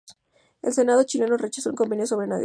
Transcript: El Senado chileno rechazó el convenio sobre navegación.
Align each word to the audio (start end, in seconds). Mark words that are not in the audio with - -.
El 0.63 0.73
Senado 0.73 1.03
chileno 1.03 1.37
rechazó 1.37 1.69
el 1.69 1.75
convenio 1.75 2.07
sobre 2.07 2.25
navegación. 2.25 2.39